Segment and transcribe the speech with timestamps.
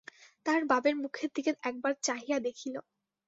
[0.45, 2.75] তাহার বাপের মুখের দিকে একবার চাহিয়া দেখিল।